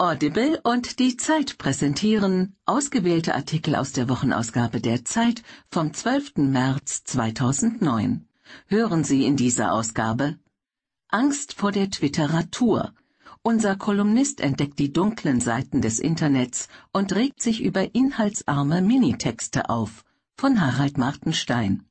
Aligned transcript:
Audible 0.00 0.60
und 0.62 1.00
die 1.00 1.16
Zeit 1.16 1.58
präsentieren 1.58 2.54
ausgewählte 2.66 3.34
Artikel 3.34 3.74
aus 3.74 3.90
der 3.90 4.08
Wochenausgabe 4.08 4.80
der 4.80 5.04
Zeit 5.04 5.42
vom 5.72 5.92
12. 5.92 6.36
März 6.36 7.02
2009. 7.02 8.28
Hören 8.66 9.02
Sie 9.02 9.26
in 9.26 9.36
dieser 9.36 9.72
Ausgabe 9.72 10.38
Angst 11.08 11.54
vor 11.54 11.72
der 11.72 11.90
Twitteratur. 11.90 12.94
Unser 13.42 13.74
Kolumnist 13.74 14.40
entdeckt 14.40 14.78
die 14.78 14.92
dunklen 14.92 15.40
Seiten 15.40 15.82
des 15.82 15.98
Internets 15.98 16.68
und 16.92 17.12
regt 17.16 17.42
sich 17.42 17.60
über 17.60 17.92
inhaltsarme 17.92 18.82
Minitexte 18.82 19.68
auf. 19.68 20.04
Von 20.36 20.60
Harald 20.60 20.96
Martenstein. 20.96 21.88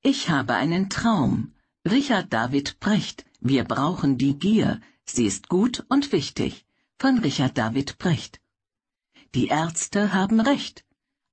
Ich 0.00 0.30
habe 0.30 0.54
einen 0.54 0.88
Traum. 0.88 1.52
Richard 1.84 2.32
David 2.32 2.80
Brecht. 2.80 3.26
Wir 3.40 3.64
brauchen 3.64 4.16
die 4.16 4.38
Gier. 4.38 4.80
Sie 5.04 5.26
ist 5.26 5.50
gut 5.50 5.84
und 5.90 6.10
wichtig 6.12 6.65
von 6.98 7.18
Richard 7.18 7.58
David 7.58 7.98
Brecht. 7.98 8.40
Die 9.34 9.48
Ärzte 9.48 10.14
haben 10.14 10.40
recht, 10.40 10.82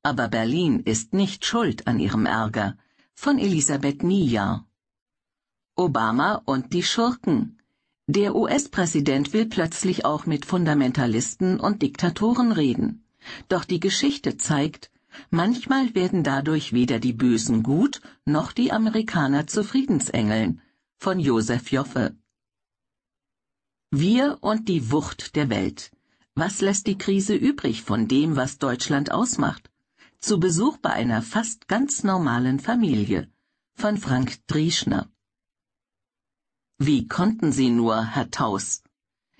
aber 0.03 0.27
Berlin 0.27 0.81
ist 0.81 1.13
nicht 1.13 1.45
schuld 1.45 1.87
an 1.87 1.99
ihrem 1.99 2.25
Ärger 2.25 2.75
von 3.13 3.39
Elisabeth 3.39 4.03
Niejahr. 4.03 4.67
Obama 5.75 6.41
und 6.45 6.73
die 6.73 6.83
Schurken. 6.83 7.59
Der 8.07 8.35
US-Präsident 8.35 9.31
will 9.31 9.45
plötzlich 9.45 10.03
auch 10.03 10.25
mit 10.25 10.45
Fundamentalisten 10.45 11.61
und 11.61 11.81
Diktatoren 11.81 12.51
reden. 12.51 13.05
Doch 13.47 13.63
die 13.63 13.79
Geschichte 13.79 14.35
zeigt, 14.35 14.91
manchmal 15.29 15.95
werden 15.95 16.23
dadurch 16.23 16.73
weder 16.73 16.99
die 16.99 17.13
Bösen 17.13 17.63
gut 17.63 18.01
noch 18.25 18.51
die 18.51 18.73
Amerikaner 18.73 19.47
zu 19.47 19.63
Friedensengeln. 19.63 20.59
Von 20.97 21.19
Josef 21.21 21.71
Joffe. 21.71 22.17
Wir 23.95 24.39
und 24.41 24.69
die 24.69 24.89
Wucht 24.89 25.35
der 25.35 25.51
Welt. 25.51 25.91
Was 26.33 26.61
lässt 26.61 26.87
die 26.87 26.97
Krise 26.97 27.35
übrig 27.35 27.83
von 27.83 28.07
dem, 28.07 28.35
was 28.35 28.57
Deutschland 28.57 29.11
ausmacht? 29.11 29.69
Zu 30.19 30.39
Besuch 30.39 30.77
bei 30.77 30.89
einer 30.89 31.21
fast 31.21 31.67
ganz 31.67 32.03
normalen 32.03 32.59
Familie. 32.59 33.29
Von 33.75 33.99
Frank 33.99 34.39
Drieschner. 34.47 35.11
Wie 36.79 37.07
konnten 37.07 37.51
Sie 37.51 37.69
nur, 37.69 38.03
Herr 38.03 38.31
Taus? 38.31 38.81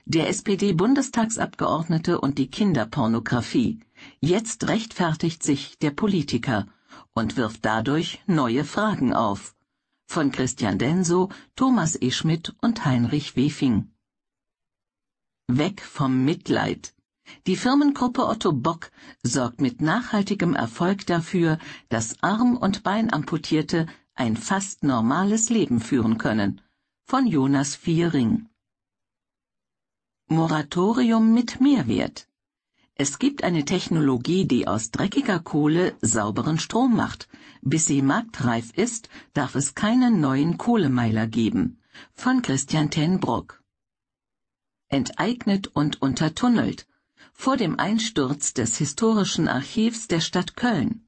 Der 0.06 0.30
SPD-Bundestagsabgeordnete 0.30 2.22
und 2.22 2.38
die 2.38 2.52
Kinderpornografie. 2.52 3.80
Jetzt 4.22 4.68
rechtfertigt 4.68 5.42
sich 5.42 5.80
der 5.80 5.90
Politiker 5.90 6.68
und 7.16 7.38
wirft 7.38 7.66
dadurch 7.66 8.22
neue 8.28 8.66
Fragen 8.66 9.16
auf. 9.16 9.56
Von 10.06 10.32
Christian 10.32 10.78
Denso, 10.78 11.30
Thomas 11.56 12.00
E. 12.00 12.12
Schmidt 12.12 12.54
und 12.62 12.86
Heinrich 12.86 13.36
Wefing. 13.36 13.93
Weg 15.50 15.82
vom 15.82 16.24
Mitleid. 16.24 16.94
Die 17.48 17.58
Firmengruppe 17.58 18.26
Otto 18.26 18.54
Bock 18.54 18.92
sorgt 19.24 19.60
mit 19.60 19.82
nachhaltigem 19.82 20.56
Erfolg 20.56 21.06
dafür, 21.06 21.58
dass 21.90 22.24
Arm- 22.24 22.56
und 22.56 22.84
Beinamputierte 22.84 23.88
ein 24.16 24.38
fast 24.38 24.84
normales 24.84 25.50
Leben 25.50 25.82
führen 25.82 26.18
können. 26.18 26.62
Von 27.04 27.28
Jonas 27.28 27.76
Viering. 27.76 28.48
Moratorium 30.30 31.34
mit 31.34 31.60
Mehrwert. 31.60 32.30
Es 32.96 33.20
gibt 33.20 33.44
eine 33.44 33.66
Technologie, 33.66 34.48
die 34.48 34.66
aus 34.66 34.92
dreckiger 34.92 35.40
Kohle 35.40 35.98
sauberen 36.00 36.58
Strom 36.58 36.96
macht. 36.96 37.28
Bis 37.62 37.86
sie 37.86 38.02
marktreif 38.02 38.72
ist, 38.78 39.10
darf 39.34 39.56
es 39.56 39.76
keinen 39.76 40.22
neuen 40.22 40.58
Kohlemeiler 40.58 41.28
geben. 41.28 41.82
Von 42.14 42.42
Christian 42.42 42.90
Tenbrock 42.90 43.63
enteignet 44.94 45.68
und 45.68 46.02
untertunnelt, 46.02 46.88
vor 47.34 47.58
dem 47.58 47.80
Einsturz 47.80 48.54
des 48.54 48.78
historischen 48.78 49.48
Archivs 49.48 50.08
der 50.08 50.22
Stadt 50.22 50.56
Köln. 50.56 51.08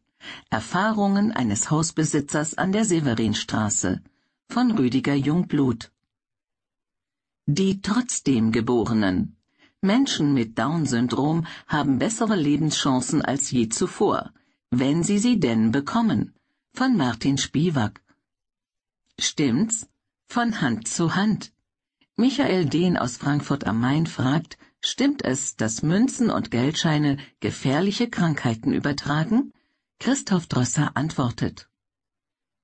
Erfahrungen 0.49 1.31
eines 1.31 1.69
Hausbesitzers 1.69 2.55
an 2.57 2.71
der 2.71 2.83
Severinstraße 2.83 4.01
von 4.49 4.71
Rüdiger 4.71 5.13
Jungblut. 5.13 5.91
Die 7.45 7.81
trotzdem 7.81 8.51
Geborenen. 8.51 9.35
Menschen 9.81 10.33
mit 10.33 10.57
Down-Syndrom 10.57 11.45
haben 11.67 11.99
bessere 11.99 12.35
Lebenschancen 12.35 13.21
als 13.21 13.51
je 13.51 13.69
zuvor, 13.69 14.31
wenn 14.71 15.03
sie 15.03 15.19
sie 15.19 15.39
denn 15.39 15.71
bekommen. 15.71 16.33
Von 16.73 16.97
Martin 16.97 17.37
Spiewak. 17.37 18.01
Stimmt's? 19.19 19.87
Von 20.27 20.59
Hand 20.61 20.87
zu 20.87 21.15
Hand. 21.15 21.51
Michael 22.17 22.65
Dehn 22.65 22.95
aus 22.97 23.17
Frankfurt 23.17 23.67
am 23.67 23.81
Main 23.81 24.07
fragt, 24.07 24.57
stimmt 24.79 25.23
es, 25.23 25.57
dass 25.57 25.83
Münzen 25.83 26.29
und 26.29 26.49
Geldscheine 26.49 27.17
gefährliche 27.41 28.09
Krankheiten 28.09 28.71
übertragen? 28.71 29.51
Christoph 29.99 30.47
Drosser 30.47 30.95
antwortet. 30.95 31.69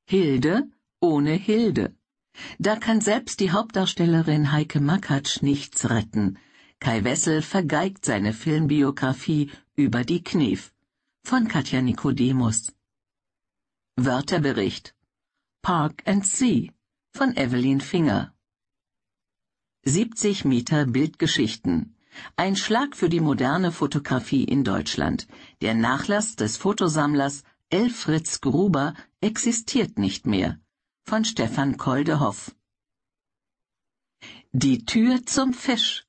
Hilde 0.06 0.69
ohne 1.01 1.34
Hilde. 1.34 1.95
Da 2.59 2.78
kann 2.78 3.01
selbst 3.01 3.39
die 3.41 3.51
Hauptdarstellerin 3.51 4.51
Heike 4.51 4.79
Makatsch 4.79 5.41
nichts 5.41 5.89
retten. 5.89 6.38
Kai 6.79 7.03
Wessel 7.03 7.41
vergeigt 7.41 8.06
seine 8.06 8.33
Filmbiografie 8.33 9.51
über 9.75 10.06
die 10.06 10.23
Knef. 10.23 10.72
Von 11.23 11.47
Katja 11.47 11.81
Nikodemus. 11.81 12.73
Wörterbericht. 13.97 14.95
Park 15.62 16.03
and 16.06 16.25
Sea 16.25 16.72
von 17.13 17.35
Evelyn 17.35 17.81
Finger. 17.81 18.33
70 19.84 20.46
Meter 20.46 20.86
Bildgeschichten. 20.86 21.96
Ein 22.36 22.56
Schlag 22.56 22.96
für 22.96 23.09
die 23.09 23.19
moderne 23.19 23.72
Fotografie 23.72 24.44
in 24.44 24.64
Deutschland. 24.64 25.28
Der 25.62 25.74
Nachlass 25.74 26.36
des 26.36 26.56
Fotosammlers 26.56 27.44
L. 27.72 27.90
Fritz 27.90 28.42
Gruber 28.42 28.94
existiert 29.22 29.97
nicht 29.97 30.28
mehr. 30.28 30.59
Von 31.03 31.25
Stefan 31.25 31.78
Koldehoff. 31.78 32.56
Die 34.52 34.86
Tür 34.86 35.25
zum 35.25 35.52
Fisch. 35.52 36.06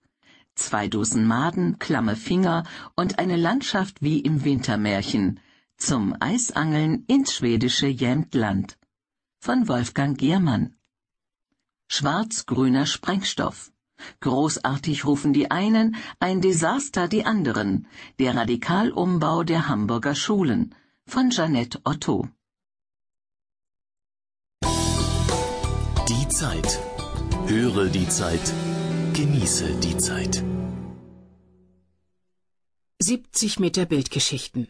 Zwei 0.54 0.88
Dosen 0.88 1.26
Maden, 1.26 1.78
klamme 1.78 2.16
Finger 2.16 2.64
und 2.94 3.18
eine 3.18 3.36
Landschaft 3.36 4.02
wie 4.02 4.20
im 4.20 4.44
Wintermärchen. 4.44 5.40
Zum 5.78 6.14
Eisangeln 6.20 7.04
ins 7.06 7.32
schwedische 7.34 7.86
Jämtland. 7.86 8.76
Von 9.38 9.66
Wolfgang 9.66 10.18
Giermann. 10.18 10.76
Schwarz-grüner 11.94 12.86
Sprengstoff. 12.86 13.70
Großartig 14.20 15.04
rufen 15.04 15.34
die 15.34 15.50
einen, 15.50 15.96
ein 16.20 16.40
Desaster 16.40 17.06
die 17.06 17.26
anderen. 17.26 17.86
Der 18.18 18.34
Radikalumbau 18.34 19.42
der 19.42 19.68
Hamburger 19.68 20.14
Schulen. 20.14 20.74
Von 21.06 21.28
Janette 21.28 21.80
Otto. 21.84 22.30
Die 26.08 26.28
Zeit. 26.28 26.80
Höre 27.46 27.88
die 27.90 28.08
Zeit. 28.08 28.54
Genieße 29.12 29.74
die 29.80 29.98
Zeit. 29.98 30.42
70 33.00 33.60
Meter 33.60 33.84
Bildgeschichten. 33.84 34.68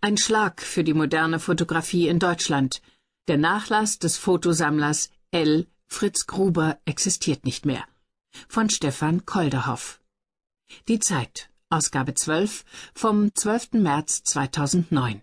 Ein 0.00 0.16
Schlag 0.16 0.62
für 0.62 0.84
die 0.84 0.94
moderne 0.94 1.40
Fotografie 1.40 2.06
in 2.06 2.20
Deutschland. 2.20 2.82
Der 3.26 3.36
Nachlass 3.36 3.98
des 3.98 4.16
Fotosammlers 4.16 5.10
L. 5.32 5.66
Fritz 5.92 6.26
Gruber 6.26 6.78
existiert 6.86 7.44
nicht 7.44 7.66
mehr. 7.66 7.84
Von 8.48 8.70
Stefan 8.70 9.26
Kolderhoff. 9.26 10.00
Die 10.88 10.98
Zeit, 10.98 11.50
Ausgabe 11.68 12.14
12 12.14 12.64
vom 12.94 13.32
12. 13.34 13.74
März 13.74 14.24
2009. 14.24 15.20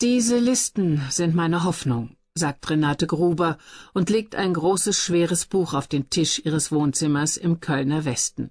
Diese 0.00 0.38
Listen 0.38 1.02
sind 1.10 1.34
meine 1.34 1.64
Hoffnung, 1.64 2.16
sagt 2.34 2.68
Renate 2.70 3.06
Gruber 3.06 3.58
und 3.92 4.08
legt 4.08 4.34
ein 4.34 4.54
großes, 4.54 4.98
schweres 4.98 5.44
Buch 5.44 5.74
auf 5.74 5.86
den 5.86 6.08
Tisch 6.08 6.40
ihres 6.42 6.72
Wohnzimmers 6.72 7.36
im 7.36 7.60
Kölner 7.60 8.06
Westen. 8.06 8.50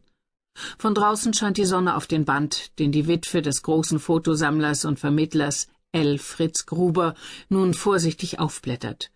Von 0.77 0.93
draußen 0.93 1.33
scheint 1.33 1.57
die 1.57 1.65
Sonne 1.65 1.95
auf 1.95 2.05
den 2.05 2.25
Band, 2.25 2.77
den 2.77 2.91
die 2.91 3.07
Witwe 3.07 3.41
des 3.41 3.63
großen 3.63 3.99
Fotosammlers 3.99 4.85
und 4.85 4.99
Vermittlers 4.99 5.67
L. 5.91 6.19
Fritz 6.19 6.67
Gruber 6.67 7.15
nun 7.49 7.73
vorsichtig 7.73 8.39
aufblättert. 8.39 9.12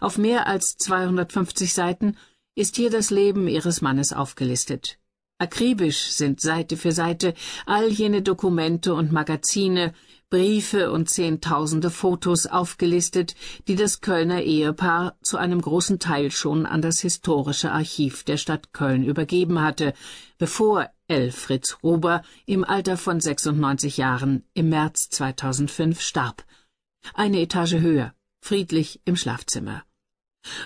Auf 0.00 0.18
mehr 0.18 0.46
als 0.46 0.76
250 0.76 1.72
Seiten 1.72 2.16
ist 2.54 2.76
hier 2.76 2.90
das 2.90 3.10
Leben 3.10 3.48
ihres 3.48 3.80
Mannes 3.80 4.12
aufgelistet. 4.12 4.98
Akribisch 5.38 6.12
sind 6.12 6.40
Seite 6.40 6.78
für 6.78 6.92
Seite 6.92 7.34
all 7.66 7.88
jene 7.88 8.22
Dokumente 8.22 8.94
und 8.94 9.12
Magazine, 9.12 9.92
Briefe 10.30 10.90
und 10.90 11.10
zehntausende 11.10 11.90
Fotos 11.90 12.46
aufgelistet, 12.46 13.34
die 13.68 13.76
das 13.76 14.00
Kölner 14.00 14.42
Ehepaar 14.42 15.16
zu 15.22 15.36
einem 15.36 15.60
großen 15.60 15.98
Teil 15.98 16.30
schon 16.30 16.64
an 16.64 16.80
das 16.80 17.00
historische 17.00 17.70
Archiv 17.70 18.24
der 18.24 18.38
Stadt 18.38 18.72
Köln 18.72 19.04
übergeben 19.04 19.60
hatte, 19.60 19.92
bevor 20.38 20.90
L. 21.06 21.30
Fritz 21.30 21.76
Ruber 21.82 22.22
im 22.46 22.64
Alter 22.64 22.96
von 22.96 23.20
96 23.20 23.98
Jahren 23.98 24.42
im 24.54 24.70
März 24.70 25.10
2005 25.10 26.00
starb. 26.00 26.44
Eine 27.14 27.40
Etage 27.40 27.74
höher, 27.74 28.14
friedlich 28.46 29.00
im 29.04 29.16
Schlafzimmer. 29.16 29.82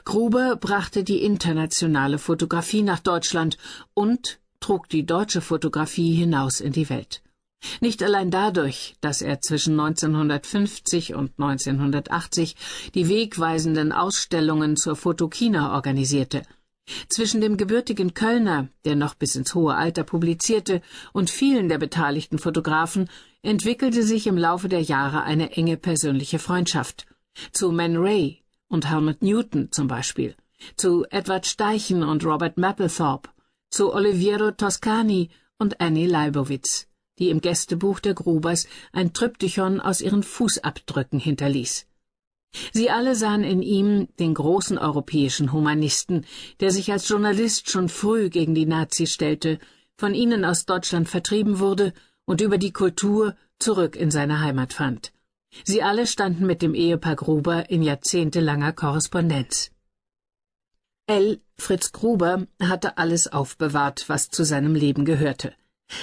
Gruber 0.05 0.57
brachte 0.57 1.03
die 1.03 1.23
internationale 1.23 2.19
Fotografie 2.19 2.83
nach 2.83 3.01
Deutschland 3.01 3.57
und 3.95 4.39
trug 4.61 4.89
die 4.91 5.07
deutsche 5.07 5.41
Fotografie 5.41 6.15
hinaus 6.15 6.61
in 6.61 6.73
die 6.73 6.91
Welt. 6.91 7.23
Nicht 7.81 8.03
allein 8.03 8.31
dadurch, 8.31 8.97
dass 9.01 9.23
er 9.23 9.41
zwischen 9.41 9.81
1950 9.81 11.15
und 11.15 11.33
1980 11.39 12.57
die 12.95 13.09
wegweisenden 13.09 13.93
Ausstellungen 13.93 14.77
zur 14.77 14.97
Fotokina 14.97 15.75
organisierte. 15.75 16.43
Zwischen 17.09 17.41
dem 17.41 17.57
gebürtigen 17.57 18.13
Kölner, 18.15 18.69
der 18.85 18.97
noch 18.97 19.15
bis 19.15 19.37
ins 19.37 19.55
hohe 19.55 19.75
Alter 19.75 20.05
publizierte, 20.05 20.83
und 21.13 21.31
vielen 21.31 21.69
der 21.69 21.79
beteiligten 21.79 22.39
Fotografen 22.39 23.09
entwickelte 23.43 24.03
sich 24.03 24.27
im 24.27 24.37
Laufe 24.37 24.69
der 24.69 24.83
Jahre 24.83 25.23
eine 25.23 25.53
enge 25.53 25.77
persönliche 25.77 26.39
Freundschaft. 26.39 27.07
Zu 27.53 27.73
Man 27.73 27.97
Ray 27.97 28.43
und 28.69 28.89
Helmut 28.89 29.23
Newton 29.23 29.73
zum 29.73 29.89
Beispiel, 29.89 30.35
zu 30.77 31.05
Edward 31.11 31.47
Steichen 31.47 32.03
und 32.03 32.25
Robert 32.25 32.59
Mapplethorpe, 32.59 33.31
zu 33.71 33.93
Oliviero 33.93 34.51
Toscani 34.51 35.31
und 35.59 35.81
Annie 35.81 36.07
Leibowitz 36.07 36.91
die 37.21 37.29
im 37.29 37.41
Gästebuch 37.41 38.01
der 38.01 38.15
Grubers 38.15 38.67
ein 38.93 39.13
Tryptychon 39.13 39.79
aus 39.81 40.01
ihren 40.01 40.23
Fußabdrücken 40.25 41.21
hinterließ. 41.21 41.87
Sie 42.73 42.91
alle 42.91 43.15
sahen 43.15 43.45
in 43.45 43.63
ihm 43.63 44.09
den 44.19 44.35
großen 44.35 44.77
europäischen 44.77 45.53
Humanisten, 45.53 46.27
der 46.59 46.73
sich 46.73 46.91
als 46.91 47.09
Journalist 47.09 47.71
schon 47.71 47.89
früh 47.89 48.29
gegen 48.29 48.57
die 48.57 48.67
Nazis 48.67 49.13
stellte, 49.13 49.61
von 49.97 50.15
ihnen 50.15 50.45
aus 50.45 50.65
Deutschland 50.65 51.09
vertrieben 51.09 51.61
wurde 51.61 51.93
und 52.25 52.41
über 52.41 52.59
die 52.59 52.73
Kultur 52.73 53.37
zurück 53.61 53.95
in 53.95 54.11
seine 54.11 54.41
Heimat 54.41 54.73
fand. 54.73 55.13
Sie 55.65 55.83
alle 55.83 56.07
standen 56.07 56.47
mit 56.47 56.63
dem 56.63 56.75
Ehepaar 56.75 57.17
Gruber 57.17 57.71
in 57.71 57.83
jahrzehntelanger 57.83 58.73
Korrespondenz. 58.73 59.71
L. 61.07 61.41
Fritz 61.59 61.93
Gruber 61.93 62.47
hatte 62.63 62.97
alles 62.99 63.27
aufbewahrt, 63.33 64.09
was 64.09 64.31
zu 64.31 64.45
seinem 64.45 64.75
Leben 64.75 65.05
gehörte. 65.05 65.55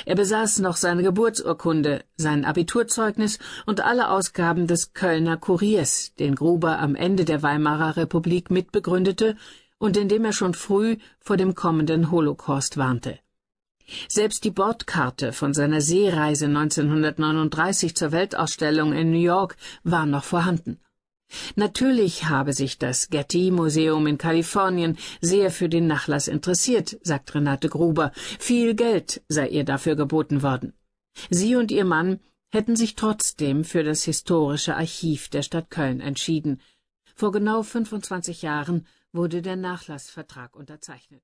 Er 0.06 0.16
besaß 0.16 0.60
noch 0.60 0.76
seine 0.76 1.02
Geburtsurkunde, 1.02 2.04
sein 2.18 2.44
Abiturzeugnis 2.44 3.40
und 3.66 3.80
alle 3.80 4.10
Ausgaben 4.10 4.68
des 4.68 4.94
Kölner 4.94 5.38
Kuriers, 5.38 6.14
den 6.16 6.36
Gruber 6.36 6.80
am 6.80 6.96
Ende 6.96 7.24
der 7.24 7.42
Weimarer 7.42 7.96
Republik 7.96 8.52
mitbegründete 8.52 9.38
und 9.78 9.96
in 9.96 10.10
dem 10.10 10.26
er 10.26 10.34
schon 10.34 10.54
früh 10.54 10.98
vor 11.20 11.38
dem 11.38 11.56
kommenden 11.56 12.12
Holocaust 12.12 12.78
warnte. 12.78 13.20
Selbst 14.10 14.44
die 14.44 14.52
Bordkarte 14.52 15.32
von 15.32 15.54
seiner 15.54 15.82
Seereise 15.82 16.46
1939 16.46 17.96
zur 17.96 18.12
Weltausstellung 18.12 18.94
in 18.94 19.12
New 19.12 19.20
York 19.20 19.56
war 19.84 20.06
noch 20.06 20.26
vorhanden. 20.26 20.80
Natürlich 21.56 22.26
habe 22.26 22.54
sich 22.54 22.78
das 22.78 23.10
Getty-Museum 23.10 24.08
in 24.08 24.18
Kalifornien 24.18 24.98
sehr 25.22 25.52
für 25.52 25.70
den 25.70 25.88
Nachlass 25.88 26.28
interessiert, 26.28 26.98
sagt 27.02 27.36
Renate 27.36 27.70
Gruber. 27.70 28.12
Viel 28.40 28.76
Geld 28.76 29.22
sei 29.28 29.48
ihr 29.50 29.64
dafür 29.64 29.96
geboten 29.96 30.42
worden. 30.42 30.74
Sie 31.30 31.56
und 31.56 31.72
ihr 31.72 31.86
Mann 31.86 32.20
hätten 32.50 32.76
sich 32.76 32.96
trotzdem 32.96 33.66
für 33.66 33.84
das 33.84 34.04
historische 34.04 34.76
Archiv 34.76 35.30
der 35.30 35.42
Stadt 35.42 35.70
Köln 35.70 36.00
entschieden. 36.00 36.62
Vor 37.16 37.32
genau 37.32 37.64
25 37.64 38.42
Jahren 38.42 38.86
wurde 39.12 39.42
der 39.42 39.56
Nachlassvertrag 39.56 40.56
unterzeichnet. 40.56 41.24